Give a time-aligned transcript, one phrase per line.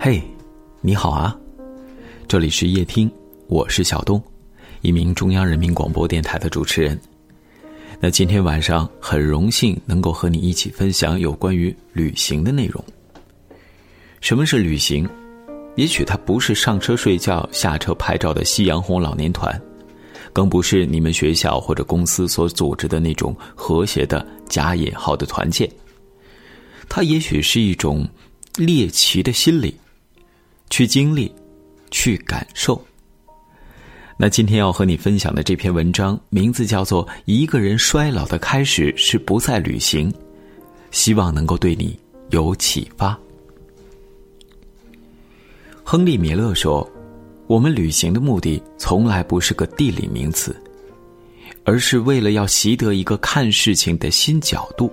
[0.00, 0.22] 嘿，
[0.80, 1.36] 你好啊！
[2.28, 3.10] 这里是夜听，
[3.48, 4.22] 我是小东，
[4.80, 6.98] 一名中央人民广播电台的主持人。
[7.98, 12.82] 那今天晚上很荣幸能够和你一起分享有关于旅行的内容。
[14.20, 15.06] 什么是旅行？
[15.74, 19.60] 也许它不是上车睡觉、下车拍照的夕阳红老年团，
[20.32, 25.68] 更不是你们学校或者公司所组织的那种和谐的加引号的团建。
[26.88, 28.08] 它也许是一种
[28.56, 29.74] 猎奇的心理。
[30.70, 31.32] 去经历，
[31.90, 32.80] 去感受。
[34.16, 40.10] 那今天要和你分享的这篇文章，名字叫做《一个人衰老的开始是不再旅行》，
[40.90, 41.98] 希望能够对你
[42.30, 43.16] 有启发。
[45.84, 46.88] 亨利·米勒说
[47.46, 50.54] ：“我们旅行的目的从来不是个地理名词，
[51.64, 54.92] 而是为了要习得一个看事情的新角度。”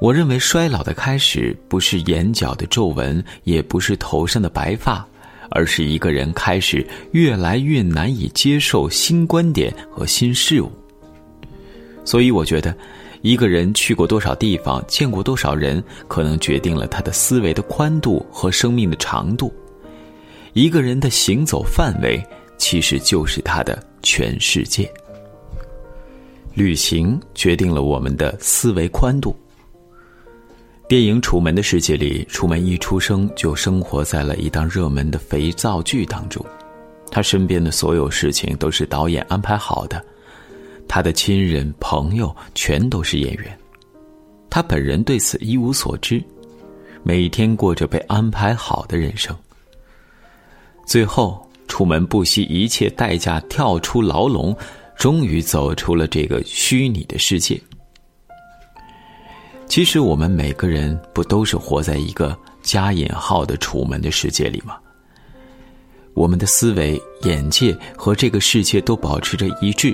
[0.00, 5.06] 我认为衰老的开始不是眼角的皱纹，也不是头上的白发，
[5.50, 10.70] 而是一个人开始越来越难以接受新观点和新事物。
[12.04, 12.76] 所以，我觉得，
[13.22, 19.50] 一个人去过多少地方，见过多少人，可能决定了他的思维的宽度和生命的长度。
[20.52, 22.22] 一个人的行走范围，
[22.58, 24.92] 其实就是他的全世界。
[26.52, 29.34] 旅行决定了我们的思维宽度。
[30.94, 36.46] 电影《楚门的世界》里，楚门一出生就生活在了一档热门的肥皂剧当中，
[37.10, 40.00] 他身边的所有事情都是导演安排好的，
[40.86, 43.58] 他的亲人朋友全都是演员，
[44.48, 46.22] 他本人对此一无所知，
[47.02, 49.36] 每天过着被安排好的人生。
[50.86, 54.56] 最后，楚门不惜一切代价跳出牢笼，
[54.96, 57.60] 终于走出了这个虚拟的世界。
[59.74, 64.76] 其实我们每个人不都是活在一个加引号的楚门的世界里吗？
[66.12, 69.92] 我们的思维、眼界和这个世界都保持着一致，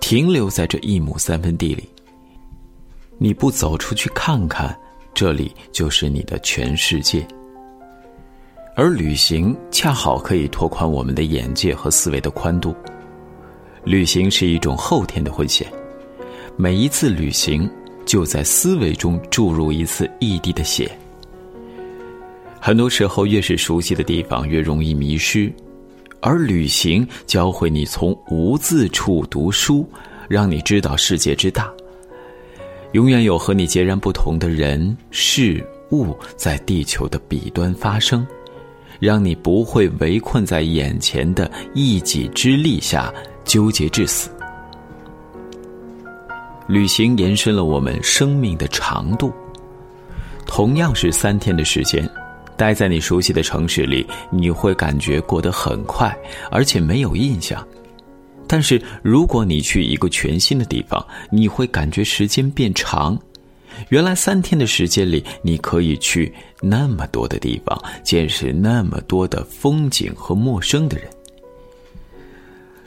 [0.00, 1.86] 停留在这一亩三分地里。
[3.18, 4.74] 你不走出去看看，
[5.12, 7.22] 这里就是你的全世界。
[8.74, 12.74] 而旅行恰好可以拓宽我们的眼界和思维的宽度。
[13.84, 15.70] 旅行是一种后天的混血，
[16.56, 17.70] 每一次旅行。
[18.10, 20.90] 就在思维中注入一次异地的血。
[22.60, 25.48] 很多时候，越是熟悉的地方，越容易迷失，
[26.20, 29.88] 而旅行教会你从无字处读书，
[30.28, 31.72] 让你知道世界之大。
[32.94, 38.26] 永远有和你截然不同的人事物在地球的彼端发生，
[38.98, 44.30] 让你不会围困在眼前的一己之力下纠结至死。
[46.70, 49.32] 旅行延伸了我们生命的长度。
[50.46, 52.08] 同样是三天的时间，
[52.56, 56.16] 待在你熟悉的城市里，你会感觉过得很快，
[56.48, 57.66] 而且没有印象。
[58.46, 63.18] 但是如果你去一个全新的地方，你会感觉时间变长。
[63.88, 71.08] 原来三天的时间里，你可以去那么多的地方，见识那么多的风景和陌生的人。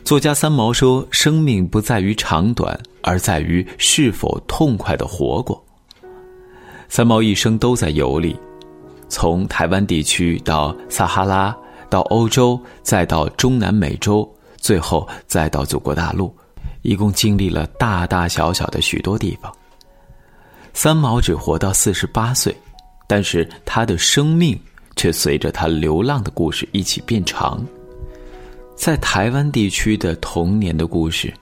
[0.03, 5.63] 作家三毛说：“生命不在于长短，而在于是否痛快的活过。”
[6.89, 8.35] 三毛一生都在游历，
[9.07, 11.55] 从台湾地区到撒哈拉，
[11.89, 16.35] 到欧洲，再到中南美洲，最后再到祖国大陆，
[16.81, 19.51] 一共经历了大大小小的许多地方。
[20.73, 22.53] 三毛只活到四十八岁，
[23.07, 24.59] 但是他的生命
[24.97, 27.65] 却随着他流浪的故事一起变长。
[28.75, 31.33] 在台湾地区的童年的故事，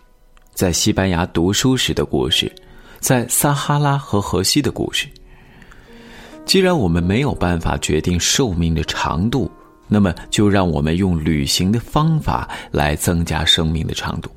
[0.53, 2.51] 在西班牙读书时的故事，
[2.99, 5.07] 在撒哈拉和河西的故事。
[6.45, 9.49] 既然我们没有办法决定寿命的长度，
[9.87, 14.29] 那么就让我们用旅行的方法来增加生命的长度。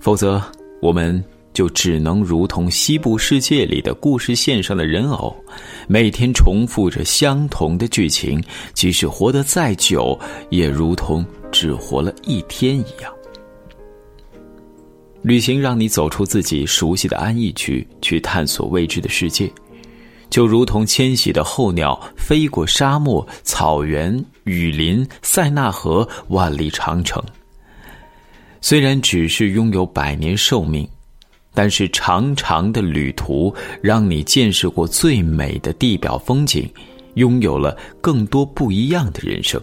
[0.00, 0.42] 否则，
[0.82, 1.22] 我们。
[1.52, 5.34] 就只能如同西部世界里的故事线上的人偶，
[5.88, 8.42] 每天重复着相同的剧情，
[8.72, 13.12] 即使活得再久，也如同只活了一天一样。
[15.22, 19.52] 旅行让你走出自己熟悉的安逸区，去探索未知的世界，
[20.30, 27.22] 就如同迁徙的候鸟飞过沙漠、草原、雨林、塞纳河、万里长城。
[28.62, 30.88] 虽然只是拥有百年寿命。
[31.52, 33.52] 但是长长的旅途
[33.82, 36.68] 让你见识过最美的地表风景，
[37.14, 39.60] 拥有了更多不一样的人生。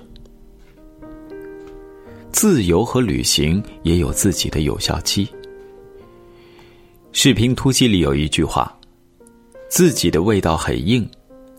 [2.32, 5.26] 自由和旅行也有自己的有效期。
[7.12, 8.78] 《视频突击》里有一句话
[9.70, 11.10] ：“自己的味道很硬，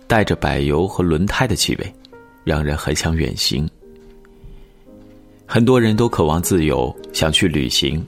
[0.06, 1.94] 带着柏油和轮胎的气味，
[2.44, 3.68] 让人很想远行。
[5.46, 8.04] 很多人都渴望自由，想去旅行，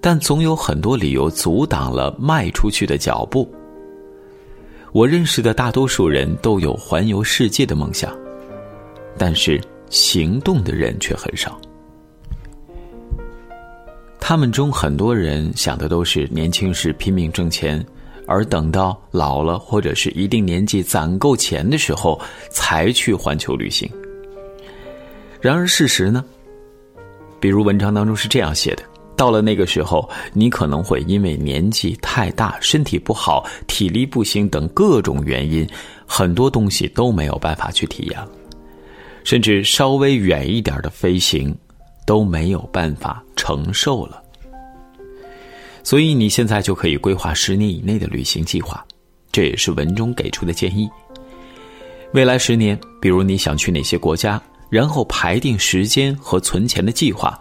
[0.00, 3.50] 但总有很多理由阻挡了迈出去的脚步。
[4.92, 8.16] 我认识的大多数人都有环游世界的梦想，
[9.18, 9.60] 但是
[9.90, 11.60] 行动的人却很少。
[14.18, 17.84] 他们中很多人想的都是年轻时拼命挣钱，
[18.26, 23.90] 而等到老了或者是一定年纪攒够钱的时候才去环球旅行。
[25.40, 26.24] 然而事实呢？
[27.40, 28.82] 比如文章当中是这样写的。
[29.18, 35.68] 到了那个时候，你可能会因为年纪太大、身体不好、体力不行等各种原因，
[36.06, 38.28] 很多东西都没有办法去体验了，
[39.24, 41.52] 甚至稍微远一点的飞行
[42.06, 44.22] 都没有办法承受了。
[45.82, 48.86] 所以你现在就可以规划十年以内的旅行计划，
[49.32, 50.88] 这也是文中给出的建议。
[52.12, 54.40] 未来十年，比如你想去哪些国家，
[54.70, 57.36] 然后排定时间和存钱的计划。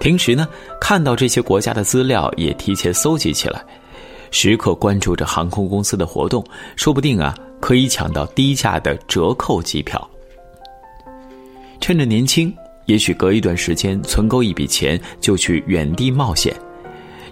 [0.00, 0.48] 平时呢，
[0.80, 3.64] 看到这些国家的资料也提前搜集起来，
[4.30, 6.44] 时刻关注着航空公司的活动，
[6.76, 10.08] 说不定啊可以抢到低价的折扣机票。
[11.80, 12.54] 趁着年轻，
[12.86, 16.54] 也许隔一段时间存够一笔钱就去远地冒险，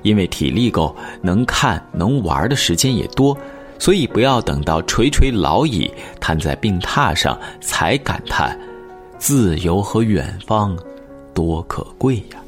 [0.03, 3.37] 因为体力够，能看能玩的时间也多，
[3.79, 5.91] 所以不要等到垂垂老矣，
[6.21, 8.59] 瘫在病榻上才感叹
[9.19, 10.77] 自由和远方
[11.33, 12.43] 多可贵呀。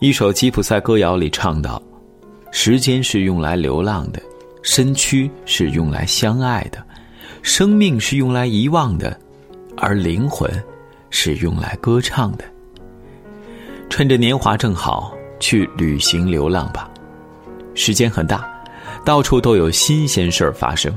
[0.00, 1.80] 一首吉普赛歌谣里唱道
[2.50, 4.22] ：“时间是用来流浪的，
[4.62, 6.82] 身躯是用来相爱的，
[7.42, 9.14] 生命是用来遗忘的，
[9.76, 10.50] 而灵魂
[11.10, 12.44] 是用来歌唱的。
[13.90, 16.90] 趁着年华正好，去旅行流浪吧。
[17.74, 18.50] 时间很大，
[19.04, 20.90] 到处都有新鲜事儿发生。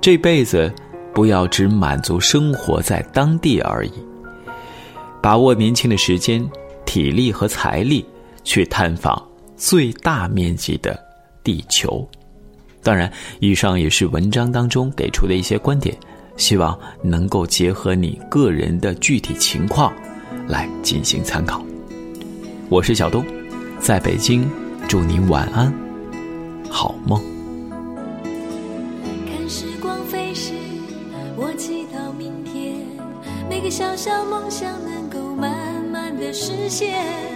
[0.00, 0.74] 这辈子，
[1.14, 3.92] 不要只满足生活在当地而已，
[5.22, 6.44] 把握年轻的时间、
[6.84, 8.04] 体力和财力。”
[8.46, 9.20] 去探访
[9.56, 10.96] 最大面积的
[11.42, 12.08] 地球，
[12.80, 15.94] 当然，以上也是文章当中给出的一些观点，
[16.36, 19.92] 希望能够结合你个人的具体情况
[20.46, 21.60] 来进行参考。
[22.68, 23.24] 我是小东，
[23.80, 24.48] 在北京，
[24.88, 25.72] 祝你晚安，
[26.70, 27.20] 好梦。
[28.22, 30.52] 看时光飞逝，
[31.36, 32.76] 我祈祷明天
[33.50, 37.35] 每个小小梦想能够慢慢的实现。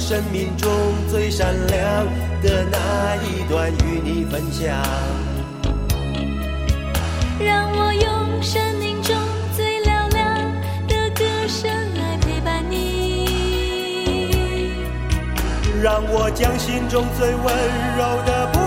[0.00, 0.72] 生命中
[1.08, 2.06] 最闪亮
[2.42, 4.74] 的那一段与你分享。
[7.38, 9.14] 让我用生命中
[9.54, 10.36] 最嘹亮
[10.88, 13.28] 的歌声来陪伴你。
[15.82, 17.44] 让我将心中最温
[17.98, 18.59] 柔的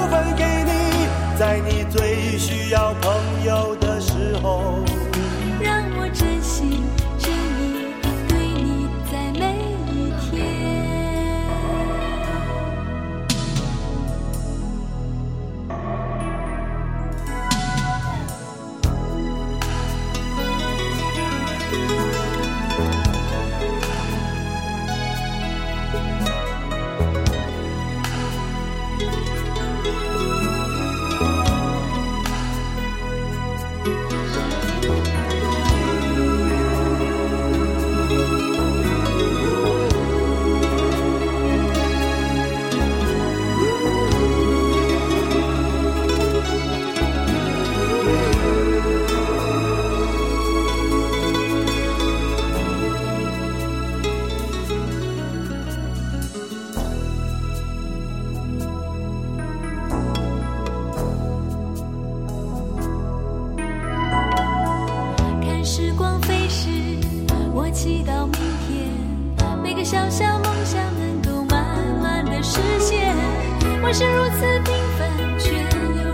[73.93, 75.07] 是如此平凡，
[75.37, 75.59] 却又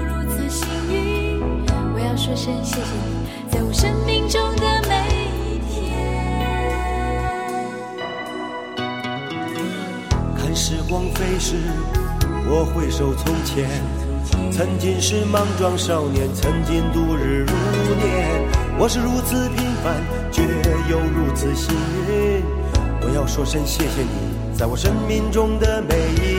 [0.03, 1.39] 如此幸运。
[1.93, 5.07] 我要说声谢谢你，在我生命中的每
[5.47, 5.71] 一天。
[10.37, 11.55] 看时光飞逝，
[12.49, 13.69] 我回首从前，
[14.51, 17.53] 曾经是莽撞少年，曾经度日如
[17.95, 18.43] 年。
[18.77, 20.43] 我是如此平凡，却
[20.91, 21.73] 又如此幸
[22.09, 22.43] 运。
[23.01, 24.09] 我要说声谢谢你，
[24.57, 26.38] 在我生命中的每一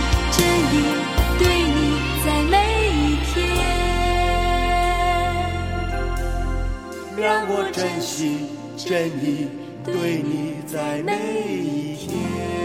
[7.71, 9.47] 珍惜，真意
[9.85, 12.60] 对你在每一天。